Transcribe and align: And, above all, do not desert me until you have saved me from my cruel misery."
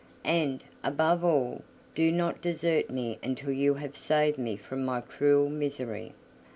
And, 0.25 0.63
above 0.83 1.23
all, 1.23 1.61
do 1.93 2.11
not 2.11 2.41
desert 2.41 2.89
me 2.89 3.19
until 3.21 3.51
you 3.51 3.75
have 3.75 3.95
saved 3.95 4.39
me 4.39 4.57
from 4.57 4.83
my 4.83 4.99
cruel 4.99 5.47
misery." 5.47 6.13